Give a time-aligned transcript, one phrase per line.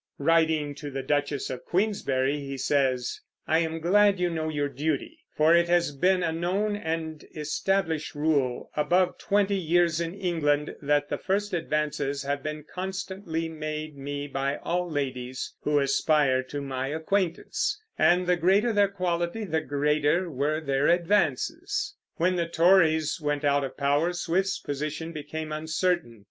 [0.17, 5.19] Writing to the Duchess of Queensberry he says: I am glad you know your duty;
[5.37, 11.07] for it has been a known and established rule above twenty years in England that
[11.09, 16.87] the first advances have been constantly made me by all ladies who aspire to my
[16.87, 21.93] acquaintance, and the greater their quality the greater were their advances.
[22.15, 26.19] When the Tories went out of power Swift's position became uncertain.